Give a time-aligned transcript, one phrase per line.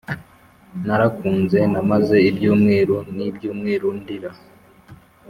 [0.85, 4.31] narakunze Namaze ibyumweru n ibyumweru ndira